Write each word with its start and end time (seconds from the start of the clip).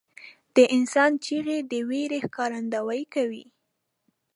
•د 0.55 0.57
انسان 0.75 1.11
چیغې 1.25 1.57
د 1.71 1.73
وېرې 1.89 2.17
ښکارندویي 2.25 3.05
کوي. 3.13 3.45